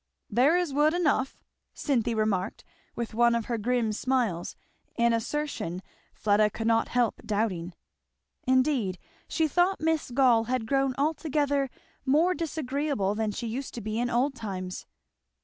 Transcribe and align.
"There 0.31 0.57
is 0.57 0.73
wood 0.73 0.95
enough!" 0.95 1.43
Cynthia 1.75 2.15
remarked 2.15 2.63
with 2.95 3.13
one 3.13 3.35
of 3.35 3.45
her 3.45 3.59
grim 3.59 3.93
smiles; 3.93 4.55
an 4.97 5.13
assertion 5.13 5.83
Fleda 6.15 6.49
could 6.49 6.65
not 6.65 6.87
help 6.87 7.21
doubting. 7.23 7.73
Indeed 8.47 8.97
she 9.27 9.47
thought 9.47 9.79
Miss 9.79 10.09
Gall 10.09 10.45
had 10.45 10.65
grown 10.65 10.95
altogether 10.97 11.69
more 12.03 12.33
disagreeable 12.33 13.13
than 13.13 13.29
she 13.29 13.45
used 13.45 13.75
to 13.75 13.81
be 13.81 13.99
in 13.99 14.09
old 14.09 14.33
times. 14.33 14.87